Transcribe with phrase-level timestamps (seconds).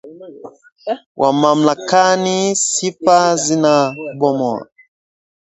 [1.19, 2.37] Wa mamlakani,
[2.71, 4.67] sifa zinabomoa